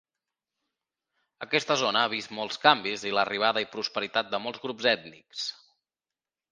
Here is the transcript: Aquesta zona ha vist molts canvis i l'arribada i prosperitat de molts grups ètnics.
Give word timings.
Aquesta 1.47 1.77
zona 1.83 2.03
ha 2.07 2.11
vist 2.15 2.33
molts 2.39 2.57
canvis 2.65 3.07
i 3.11 3.15
l'arribada 3.19 3.67
i 3.67 3.71
prosperitat 3.77 4.35
de 4.35 4.43
molts 4.47 4.67
grups 4.67 4.91
ètnics. 4.99 5.49